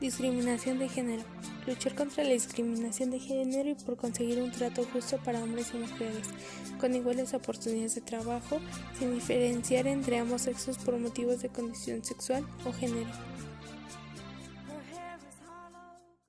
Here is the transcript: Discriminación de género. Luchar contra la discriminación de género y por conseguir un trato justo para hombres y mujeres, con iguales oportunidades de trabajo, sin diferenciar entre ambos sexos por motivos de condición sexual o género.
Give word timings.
Discriminación 0.00 0.78
de 0.78 0.88
género. 0.88 1.22
Luchar 1.66 1.94
contra 1.94 2.24
la 2.24 2.30
discriminación 2.30 3.10
de 3.10 3.20
género 3.20 3.68
y 3.68 3.74
por 3.74 3.98
conseguir 3.98 4.40
un 4.40 4.50
trato 4.50 4.82
justo 4.92 5.18
para 5.18 5.42
hombres 5.42 5.72
y 5.74 5.76
mujeres, 5.76 6.26
con 6.80 6.94
iguales 6.94 7.34
oportunidades 7.34 7.96
de 7.96 8.00
trabajo, 8.00 8.60
sin 8.98 9.14
diferenciar 9.14 9.86
entre 9.86 10.18
ambos 10.18 10.42
sexos 10.42 10.78
por 10.78 10.98
motivos 10.98 11.42
de 11.42 11.50
condición 11.50 12.02
sexual 12.02 12.46
o 12.64 12.72
género. 12.72 13.29